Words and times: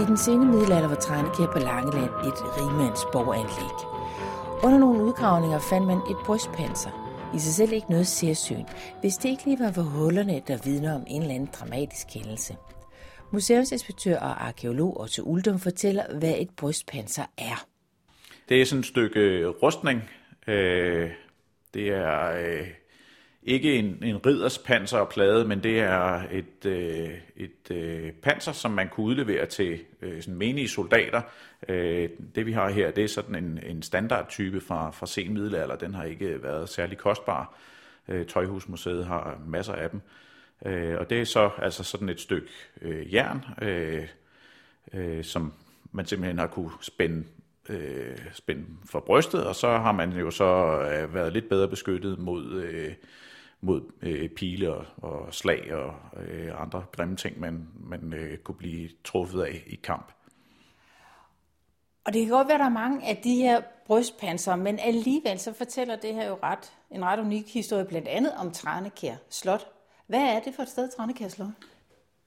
I 0.00 0.04
den 0.04 0.16
sene 0.16 0.44
middelalder 0.44 0.88
var 0.88 0.96
Tranekær 0.96 1.46
på 1.46 1.58
Langeland 1.58 2.10
et 2.28 2.38
rimands 2.56 3.04
borganlæg. 3.12 3.76
Under 4.64 4.78
nogle 4.78 5.04
udgravninger 5.04 5.58
fandt 5.58 5.86
man 5.86 5.96
et 5.96 6.16
brystpanser. 6.26 6.90
I 7.34 7.38
sig 7.38 7.54
selv 7.54 7.72
ikke 7.72 7.90
noget 7.90 8.06
særsyn, 8.06 8.64
hvis 9.00 9.14
det 9.14 9.28
ikke 9.28 9.44
lige 9.44 9.58
var 9.58 9.72
for 9.72 9.82
hullerne, 9.82 10.42
der 10.46 10.58
vidner 10.64 10.94
om 10.94 11.04
en 11.06 11.22
eller 11.22 11.34
anden 11.34 11.50
dramatisk 11.52 12.06
hændelse. 12.14 12.56
Museumsinspektør 13.32 14.18
og 14.18 14.46
arkeolog 14.46 15.00
Otto 15.00 15.22
Uldum 15.22 15.58
fortæller, 15.58 16.18
hvad 16.18 16.34
et 16.38 16.50
brystpanser 16.56 17.24
er. 17.38 17.66
Det 18.48 18.60
er 18.60 18.64
sådan 18.64 18.80
et 18.80 18.86
stykke 18.86 19.20
øh, 19.20 19.48
rustning. 19.48 20.02
Øh, 20.48 21.10
det 21.74 21.88
er 21.88 22.30
øh, 22.30 22.66
ikke 23.42 23.74
en, 23.74 24.04
en 24.04 24.26
ridders 24.26 24.58
panser 24.58 24.98
og 24.98 25.08
plade, 25.08 25.44
men 25.44 25.62
det 25.62 25.80
er 25.80 26.22
et, 26.30 26.66
øh, 26.66 27.10
et 27.36 27.70
øh, 27.70 28.12
panser, 28.12 28.52
som 28.52 28.70
man 28.70 28.88
kunne 28.88 29.06
udlevere 29.06 29.46
til 29.46 29.80
øh, 30.02 30.22
sådan 30.22 30.38
menige 30.38 30.68
soldater. 30.68 31.22
Øh, 31.68 32.10
det 32.34 32.46
vi 32.46 32.52
har 32.52 32.70
her, 32.70 32.90
det 32.90 33.04
er 33.04 33.08
sådan 33.08 33.34
en, 33.34 33.60
en 33.66 33.82
standardtype 33.82 34.60
fra, 34.60 34.90
fra 34.90 35.06
sen 35.06 35.32
middelalder. 35.32 35.76
Den 35.76 35.94
har 35.94 36.04
ikke 36.04 36.42
været 36.42 36.68
særlig 36.68 36.98
kostbar. 36.98 37.54
Øh, 38.08 38.26
Tøjhusmuseet 38.26 39.06
har 39.06 39.40
masser 39.46 39.72
af 39.72 39.90
dem. 39.90 40.00
Øh, 40.66 40.98
og 40.98 41.10
det 41.10 41.20
er 41.20 41.24
så 41.24 41.50
altså 41.58 41.84
sådan 41.84 42.08
et 42.08 42.20
stykke 42.20 42.48
øh, 42.82 43.14
jern, 43.14 43.44
øh, 43.62 44.08
øh, 44.94 45.24
som 45.24 45.52
man 45.92 46.06
simpelthen 46.06 46.38
har 46.38 46.46
kunne 46.46 46.70
spænde 46.80 47.24
øh, 47.70 48.18
spænde 48.32 48.64
for 48.84 49.00
brystet, 49.00 49.46
og 49.46 49.54
så 49.54 49.68
har 49.68 49.92
man 49.92 50.12
jo 50.12 50.30
så 50.30 50.80
øh, 50.80 51.14
været 51.14 51.32
lidt 51.32 51.48
bedre 51.48 51.68
beskyttet 51.68 52.18
mod 52.18 52.52
øh, 52.52 52.92
mod 53.60 53.82
øh, 54.02 54.28
pile 54.28 54.74
og, 54.74 54.84
og 54.96 55.34
slag 55.34 55.74
og 55.74 55.94
øh, 56.16 56.62
andre 56.62 56.84
grimme 56.92 57.16
ting, 57.16 57.40
man, 57.40 57.68
man 57.74 58.12
øh, 58.12 58.38
kunne 58.38 58.54
blive 58.54 58.88
truffet 59.04 59.42
af 59.42 59.62
i 59.66 59.74
kamp. 59.74 60.12
Og 62.04 62.12
det 62.12 62.26
kan 62.26 62.34
godt 62.34 62.48
være, 62.48 62.54
at 62.54 62.60
der 62.60 62.66
er 62.66 62.70
mange 62.70 63.08
af 63.08 63.20
de 63.24 63.34
her 63.34 63.60
brystpanser, 63.86 64.56
men 64.56 64.78
alligevel 64.78 65.38
så 65.38 65.52
fortæller 65.52 65.96
det 65.96 66.14
her 66.14 66.28
jo 66.28 66.38
ret, 66.42 66.72
en 66.90 67.04
ret 67.04 67.20
unik 67.20 67.54
historie, 67.54 67.84
blandt 67.84 68.08
andet 68.08 68.32
om 68.38 68.50
Tranekær 68.50 69.14
Slot. 69.30 69.66
Hvad 70.06 70.20
er 70.20 70.40
det 70.40 70.54
for 70.54 70.62
et 70.62 70.68
sted, 70.68 70.88
Tranekær 70.96 71.28
Slot? 71.28 71.48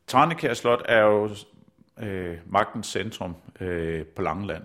Tranekær 0.08 0.54
Slot 0.54 0.82
er 0.86 1.00
jo 1.00 1.30
øh, 2.00 2.38
magtens 2.46 2.88
centrum 2.88 3.36
øh, 3.60 4.06
på 4.06 4.22
Langeland. 4.22 4.64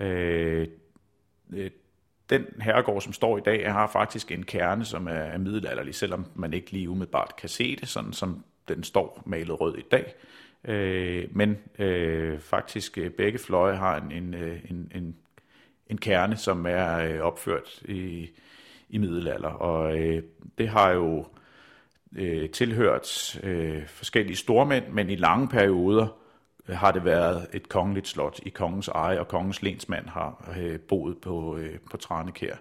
Øh, 0.00 0.66
øh, 1.54 1.70
den 2.30 2.46
herregård, 2.60 3.02
som 3.02 3.12
står 3.12 3.38
i 3.38 3.40
dag, 3.40 3.72
har 3.72 3.86
faktisk 3.86 4.32
en 4.32 4.42
kerne, 4.42 4.84
som 4.84 5.06
er 5.06 5.38
middelalderlig, 5.38 5.94
selvom 5.94 6.26
man 6.34 6.52
ikke 6.52 6.70
lige 6.70 6.90
umiddelbart 6.90 7.36
kan 7.38 7.48
se 7.48 7.76
det, 7.76 7.88
sådan 7.88 8.12
som 8.12 8.44
den 8.68 8.84
står 8.84 9.22
malet 9.26 9.60
rød 9.60 9.78
i 9.78 9.84
dag. 9.90 10.14
Øh, 10.64 11.28
men 11.30 11.58
øh, 11.78 12.40
faktisk 12.40 12.98
øh, 12.98 13.10
begge 13.10 13.38
fløje 13.38 13.76
har 13.76 13.96
en, 13.96 14.12
en, 14.12 14.34
øh, 14.34 14.60
en, 14.70 14.92
en, 14.94 15.16
en 15.86 15.98
kerne, 15.98 16.36
som 16.36 16.66
er 16.66 16.98
øh, 16.98 17.20
opført 17.20 17.82
i, 17.84 18.30
i 18.88 18.98
middelalder, 18.98 19.48
og 19.48 19.98
øh, 19.98 20.22
det 20.58 20.68
har 20.68 20.90
jo 20.90 21.26
øh, 22.16 22.50
tilhørt 22.50 23.40
øh, 23.42 23.86
forskellige 23.86 24.36
stormænd, 24.36 24.84
men 24.88 25.10
i 25.10 25.16
lange 25.16 25.48
perioder 25.48 26.06
Øh, 26.68 26.76
har 26.76 26.92
det 26.92 27.04
været 27.04 27.46
et 27.52 27.68
kongeligt 27.68 28.08
slot 28.08 28.40
i 28.42 28.48
kongens 28.48 28.88
eje, 28.88 29.20
og 29.20 29.28
kongens 29.28 29.62
lensmand 29.62 30.08
har 30.08 30.54
øh, 30.58 30.80
boet 30.80 31.18
på, 31.18 31.56
øh, 31.56 31.78
på 31.90 31.96
Tranekær. 31.96 32.54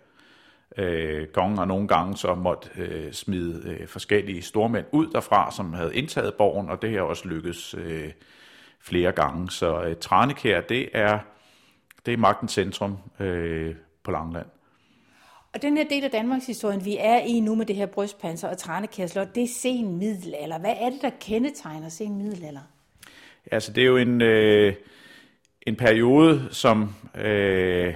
Øh, 0.78 1.28
kongen 1.28 1.58
har 1.58 1.66
nogle 1.66 1.88
gange 1.88 2.17
så 2.17 2.36
måtte 2.36 2.70
øh, 2.76 3.14
smide 3.14 3.61
øh, 3.66 3.88
forskellige 3.88 4.42
stormænd 4.42 4.86
ud 4.92 5.08
derfra, 5.08 5.52
som 5.52 5.73
havde 5.73 5.95
indtaget 5.95 6.33
borgen, 6.33 6.70
og 6.70 6.82
det 6.82 6.92
har 6.92 7.02
også 7.02 7.27
lykkedes 7.27 7.76
øh, 7.77 8.11
flere 8.80 9.11
gange. 9.11 9.52
Så 9.52 9.83
øh, 9.83 9.95
Tranekær, 9.95 10.61
det 10.61 10.89
er, 10.94 11.20
det 12.05 12.14
er 12.14 12.17
magtens 12.17 12.52
centrum 12.52 12.98
øh, 13.20 13.76
på 14.04 14.11
Langland. 14.11 14.48
Og 15.54 15.61
den 15.61 15.77
her 15.77 15.88
del 15.88 16.04
af 16.04 16.11
Danmarks 16.11 16.45
historie, 16.45 16.83
vi 16.83 16.98
er 16.99 17.17
i 17.17 17.39
nu 17.39 17.55
med 17.55 17.65
det 17.65 17.76
her 17.76 17.86
brystpanser 17.86 18.49
og 18.49 18.58
Tranekær 18.58 19.08
Slot, 19.08 19.36
det 19.36 19.44
er 19.44 19.48
sen 19.48 19.98
middelalder. 19.98 20.60
Hvad 20.60 20.73
er 20.80 20.89
det, 20.89 21.02
der 21.02 21.10
kendetegner 21.20 21.89
sen 21.89 22.17
middelalder? 22.17 22.61
Altså, 23.52 23.73
det 23.73 23.82
er 23.82 23.88
jo 23.88 23.98
en, 23.98 24.22
øh, 24.22 24.73
en 25.61 25.76
periode, 25.76 26.48
som 26.52 26.95
øh, 27.17 27.94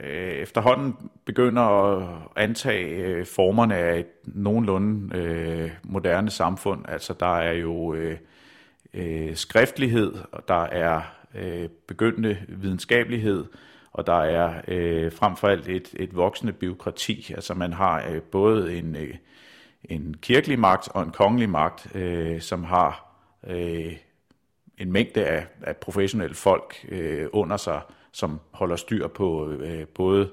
øh, 0.00 0.32
efterhånden 0.32 0.96
begynder 1.24 1.62
at 1.62 2.08
antage 2.36 2.88
øh, 2.88 3.26
formerne 3.26 3.74
af 3.74 3.98
et 3.98 4.06
nogenlunde 4.24 5.16
øh, 5.16 5.70
moderne 5.82 6.30
samfund. 6.30 6.84
Altså, 6.88 7.14
der 7.20 7.38
er 7.38 7.52
jo 7.52 7.94
øh, 7.94 8.18
øh, 8.94 9.36
skriftlighed, 9.36 10.14
og 10.32 10.48
der 10.48 10.62
er 10.62 11.02
øh, 11.34 11.68
begyndende 11.88 12.36
videnskabelighed, 12.48 13.44
og 13.92 14.06
der 14.06 14.20
er 14.20 14.62
øh, 14.68 15.12
frem 15.12 15.36
for 15.36 15.48
alt 15.48 15.68
et, 15.68 15.94
et 15.96 16.16
voksende 16.16 16.52
byråkrati. 16.52 17.32
Altså, 17.34 17.54
man 17.54 17.72
har 17.72 18.04
øh, 18.10 18.22
både 18.22 18.78
en, 18.78 18.96
øh, 18.96 19.14
en 19.84 20.14
kirkelig 20.22 20.58
magt 20.58 20.88
og 20.88 21.02
en 21.02 21.10
kongelig 21.10 21.48
magt, 21.50 21.96
øh, 21.96 22.40
som 22.40 22.64
har 22.64 23.16
øh, 23.46 23.96
en 24.80 24.92
mængde 24.92 25.24
af, 25.24 25.46
af 25.62 25.76
professionelle 25.76 26.34
folk 26.34 26.86
øh, 26.88 27.28
under 27.32 27.56
sig, 27.56 27.80
som 28.12 28.40
holder 28.50 28.76
styr 28.76 29.06
på 29.06 29.50
øh, 29.50 29.86
både 29.86 30.30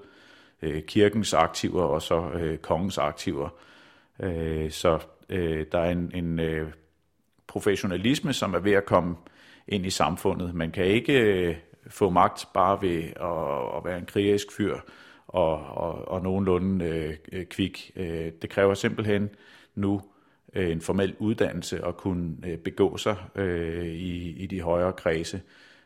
øh, 0.62 0.84
kirkens 0.84 1.34
aktiver 1.34 1.84
og 1.84 2.02
så 2.02 2.30
øh, 2.30 2.58
kongens 2.58 2.98
aktiver. 2.98 3.50
Øh, 4.20 4.72
så 4.72 5.00
øh, 5.30 5.66
der 5.72 5.80
er 5.80 5.92
en, 5.92 6.12
en 6.16 6.40
øh, 6.40 6.72
professionalisme, 7.48 8.34
som 8.34 8.54
er 8.54 8.60
ved 8.60 8.74
at 8.74 8.86
komme 8.86 9.16
ind 9.68 9.86
i 9.86 9.90
samfundet. 9.90 10.56
Man 10.56 10.72
kan 10.72 10.86
ikke 10.86 11.14
øh, 11.14 11.56
få 11.90 12.10
magt 12.10 12.48
bare 12.54 12.82
ved 12.82 13.04
at, 13.04 13.78
at 13.78 13.86
være 13.86 13.98
en 13.98 14.06
krigerisk 14.06 14.48
fyr 14.58 14.78
og, 15.28 15.66
og, 15.66 16.08
og 16.08 16.22
nogenlunde 16.22 16.86
øh, 17.32 17.46
kvik. 17.46 17.92
Øh, 17.96 18.32
det 18.42 18.50
kræver 18.50 18.74
simpelthen 18.74 19.30
nu 19.76 20.02
øh, 20.58 20.72
en 20.72 20.82
formel 20.82 21.16
uddannelse 21.20 21.84
og 21.84 21.98
kunne 21.98 22.36
øh, 22.46 22.58
begå 22.58 22.98
sig 22.98 23.16
øh, 23.36 23.86
i, 23.86 24.30
i 24.32 24.46
de 24.46 24.62
højere 24.62 24.94
kredse. 24.94 25.42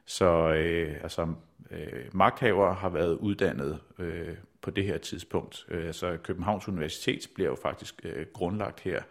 Så 0.05 0.53
øh, 0.53 0.95
altså, 1.03 1.27
øh, 1.71 2.03
magthavere 2.11 2.73
har 2.73 2.89
været 2.89 3.13
uddannet 3.13 3.79
øh, 3.99 4.35
på 4.61 4.71
det 4.71 4.83
her 4.83 4.97
tidspunkt. 4.97 5.65
Øh, 5.69 5.85
altså 5.85 6.17
Københavns 6.23 6.67
Universitet 6.67 7.27
bliver 7.35 7.49
jo 7.49 7.55
faktisk 7.61 8.01
øh, 8.03 8.25
grundlagt 8.33 8.79
her 8.79 9.01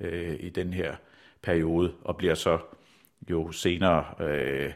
øh, 0.00 0.36
i 0.40 0.48
den 0.48 0.72
her 0.72 0.94
periode, 1.42 1.92
og 2.02 2.16
bliver 2.16 2.34
så 2.34 2.58
jo 3.30 3.52
senere 3.52 4.04
øh, 4.20 4.72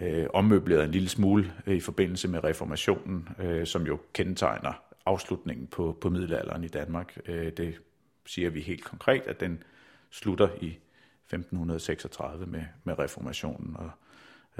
øh, 0.00 0.26
ommøbleret 0.34 0.84
en 0.84 0.90
lille 0.90 1.08
smule 1.08 1.52
øh, 1.66 1.76
i 1.76 1.80
forbindelse 1.80 2.28
med 2.28 2.44
reformationen, 2.44 3.28
øh, 3.38 3.66
som 3.66 3.86
jo 3.86 3.98
kendetegner 4.12 4.72
afslutningen 5.06 5.66
på, 5.66 5.98
på 6.00 6.10
middelalderen 6.10 6.64
i 6.64 6.68
Danmark. 6.68 7.18
Øh, 7.26 7.52
det 7.52 7.80
siger 8.28 8.50
vi 8.50 8.60
helt 8.60 8.84
konkret, 8.84 9.22
at 9.26 9.40
den 9.40 9.62
slutter 10.10 10.48
i 10.60 10.78
1536 11.24 12.46
med, 12.46 12.64
med 12.84 12.98
reformationen. 12.98 13.76
Og, 13.76 13.90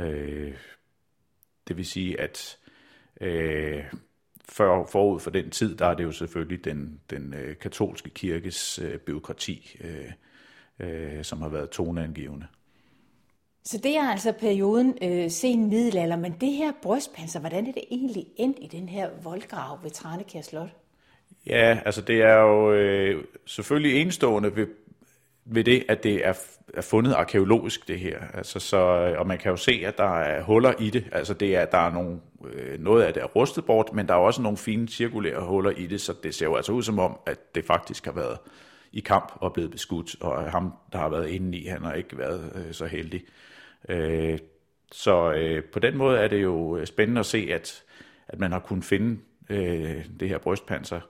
øh, 0.05 0.55
det 1.69 1.77
vil 1.77 1.87
sige, 1.87 2.21
at 2.21 2.59
øh, 3.21 3.85
før, 4.49 4.87
forud 4.87 5.21
for 5.21 5.31
den 5.31 5.51
tid, 5.51 5.77
der 5.77 5.87
er 5.87 5.95
det 5.95 6.05
jo 6.05 6.13
selvfølgelig 6.13 6.65
den, 6.65 7.01
den 7.11 7.35
øh, 7.35 7.57
katolske 7.57 8.11
kirkes 8.11 8.79
øh, 8.79 8.99
byråkrati, 8.99 9.77
øh, 9.81 10.13
øh, 10.79 11.25
som 11.25 11.43
har 11.43 11.49
været 11.49 11.71
toneangivende. 11.71 12.47
Så 13.65 13.79
det 13.79 13.97
er 13.97 14.11
altså 14.11 14.33
perioden 14.33 14.99
øh, 15.03 15.31
sen 15.31 15.69
middelalder, 15.69 16.17
men 16.17 16.33
det 16.41 16.53
her 16.53 16.73
brystpanser, 16.83 17.41
hvordan 17.41 17.67
er 17.67 17.73
det 17.73 17.85
egentlig 17.91 18.27
endt 18.37 18.59
i 18.61 18.67
den 18.67 18.89
her 18.89 19.11
voldgrav 19.23 19.83
ved 19.83 19.91
Tranekær 19.91 20.41
Slot? 20.41 20.71
Ja, 21.49 21.79
altså 21.85 22.03
det 22.03 22.23
er 22.23 22.35
jo 22.35 22.73
øh, 22.73 23.25
selvfølgelig 23.47 24.01
enestående 24.01 24.57
ved, 24.57 24.67
ved 25.45 25.65
det, 25.65 25.85
at 25.89 26.03
det 26.03 26.27
er, 26.27 26.35
er 26.75 26.81
fundet 26.81 27.13
arkeologisk 27.13 27.89
det 27.89 27.99
her. 27.99 28.19
Altså, 28.35 28.61
så, 28.61 28.77
og 29.19 29.27
man 29.27 29.39
kan 29.39 29.51
jo 29.51 29.57
se, 29.57 29.83
at 29.87 29.99
der 29.99 30.19
er 30.19 30.43
huller 30.43 30.73
i 30.79 30.91
det. 30.91 31.05
Altså 31.13 31.35
det 31.35 31.57
er, 31.57 31.65
der 31.65 31.79
er 31.79 31.93
nogle, 31.93 32.21
øh, 32.53 32.81
noget 32.81 33.03
af 33.03 33.15
det 33.15 33.23
er 33.23 33.27
rustet 33.27 33.65
bort, 33.65 33.93
men 33.93 34.09
der 34.09 34.15
er 34.15 34.19
også 34.19 34.43
nogle 34.43 34.59
fine 34.59 34.89
cirkulære 34.89 35.45
huller 35.45 35.71
i 35.71 35.87
det, 35.87 36.01
så 36.01 36.15
det 36.23 36.35
ser 36.35 36.47
jo 36.47 36.57
altså 36.57 36.73
ud 36.73 36.83
som 36.83 36.99
om, 36.99 37.19
at 37.27 37.55
det 37.55 37.65
faktisk 37.65 38.05
har 38.05 38.13
været 38.13 38.39
i 38.93 39.01
kamp 39.01 39.33
og 39.35 39.53
blevet 39.53 39.71
beskudt, 39.71 40.23
og 40.23 40.51
ham, 40.51 40.73
der 40.93 40.99
har 40.99 41.09
været 41.09 41.29
inde 41.29 41.59
i, 41.59 41.67
han 41.67 41.83
har 41.83 41.93
ikke 41.93 42.19
været 42.19 42.53
øh, 42.55 42.73
så 42.73 42.87
heldig. 42.87 43.23
Øh, 43.89 44.39
så 44.93 45.33
øh, 45.33 45.65
på 45.65 45.79
den 45.79 45.97
måde 45.97 46.19
er 46.19 46.29
det 46.29 46.43
jo 46.43 46.77
øh, 46.77 46.87
spændende 46.87 47.19
at 47.19 47.27
se, 47.27 47.49
at, 47.53 47.83
at 48.29 48.39
man 48.39 48.53
har 48.53 48.59
kunnet 48.59 48.85
finde 48.85 49.21
øh, 49.51 50.05
det 50.21 50.29
her 50.29 50.39
brystpanser 50.39 51.01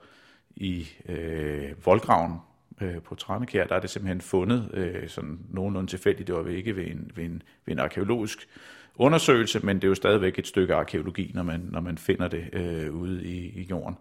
i 0.60 0.88
øh, 1.08 1.86
voldgraven 1.86 2.34
øh, 2.80 3.02
på 3.02 3.14
Tranekær, 3.14 3.66
der 3.66 3.74
er 3.74 3.80
det 3.80 3.90
simpelthen 3.90 4.20
fundet 4.20 4.70
øh, 4.74 5.08
sådan 5.08 5.38
nogenlunde 5.50 5.90
tilfældigt. 5.90 6.26
Det 6.26 6.34
var 6.34 6.48
ikke 6.48 6.76
ved 6.76 6.86
en, 6.86 7.10
ved, 7.14 7.24
en, 7.24 7.42
ved 7.66 7.74
en 7.74 7.78
arkeologisk 7.78 8.48
undersøgelse, 8.94 9.60
men 9.60 9.76
det 9.76 9.84
er 9.84 9.88
jo 9.88 9.94
stadigvæk 9.94 10.38
et 10.38 10.46
stykke 10.46 10.74
arkeologi, 10.74 11.30
når 11.34 11.42
man, 11.42 11.60
når 11.60 11.80
man 11.80 11.98
finder 11.98 12.28
det 12.28 12.48
øh, 12.52 12.94
ude 12.94 13.24
i, 13.24 13.60
i 13.60 13.66
jorden. 13.70 13.96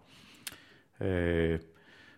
Øh, 1.00 1.58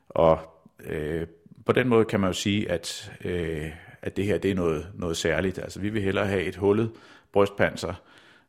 og 0.09 0.39
øh, 0.85 1.27
på 1.67 1.73
den 1.73 1.89
måde 1.89 2.05
kan 2.05 2.21
man 2.21 2.29
jo 2.29 2.35
sige, 2.35 2.71
at, 2.71 3.13
øh, 3.25 3.71
at 4.03 4.17
det 4.17 4.25
her 4.25 4.39
det 4.39 4.51
er 4.51 4.55
noget, 4.55 4.87
noget 4.95 5.17
særligt. 5.17 5.59
Altså 5.59 5.81
vi 5.81 5.89
vil 5.89 6.03
hellere 6.03 6.27
have 6.27 6.43
et 6.43 6.57
hullet 6.57 6.91
brystpanser 7.33 7.95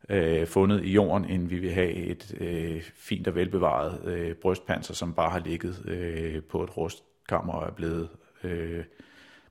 øh, 0.09 0.47
fundet 0.47 0.83
i 0.83 0.91
jorden, 0.91 1.29
end 1.29 1.47
vi 1.47 1.59
vil 1.59 1.71
have 1.71 1.93
et 1.93 2.35
øh, 2.39 2.83
fint 2.95 3.27
og 3.27 3.35
velbevaret 3.35 4.05
øh, 4.05 4.35
brystpanser, 4.35 4.93
som 4.93 5.13
bare 5.13 5.29
har 5.29 5.39
ligget 5.39 5.85
øh, 5.85 6.43
på 6.43 6.63
et 6.63 6.77
rustkammer 6.77 7.53
og 7.53 7.67
er 7.67 7.71
blevet 7.71 8.09
øh, 8.43 8.83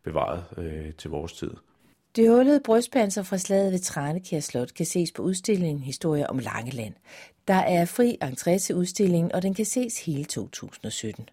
bevaret 0.05 0.45
øh, 0.57 0.95
til 0.95 1.11
vores 1.11 1.33
tid. 1.33 1.51
Det 2.17 2.31
hullede 2.31 2.61
brystpanser 2.65 3.23
fra 3.23 3.39
slaget 3.39 3.73
ved 3.73 3.79
Tranekær 3.79 4.41
Slot 4.41 4.75
kan 4.75 4.87
ses 4.87 5.13
på 5.13 5.23
udstillingen 5.23 5.83
Historie 5.83 6.31
om 6.31 6.39
Langeland. 6.39 6.95
Der 7.49 7.55
er 7.55 7.85
fri 7.85 8.19
entré 8.25 8.59
til 8.59 8.75
udstillingen, 8.75 9.33
og 9.33 9.43
den 9.43 9.55
kan 9.55 9.65
ses 9.65 10.05
hele 10.07 10.25
2017. 10.25 11.29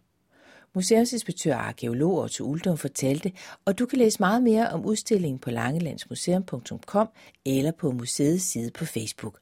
Museumsinspektør 0.78 1.56
og 1.56 1.68
arkeolog 1.68 2.18
Otto 2.18 2.44
Uldum 2.44 2.78
fortalte, 2.78 3.32
og 3.66 3.80
du 3.80 3.86
kan 3.86 4.00
læse 4.00 4.20
meget 4.20 4.44
mere 4.44 4.70
om 4.70 4.86
udstillingen 4.86 5.40
på 5.40 5.52
langelandsmuseum.com 5.52 7.10
eller 7.46 7.72
på 7.72 7.92
museets 7.92 8.44
side 8.44 8.72
på 8.72 8.86
Facebook. 8.86 9.40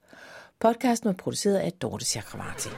Podcasten 0.59 1.07
var 1.07 1.13
produceret 1.13 1.55
af 1.55 1.71
Dorte 1.71 2.05
Chakravarti. 2.05 2.69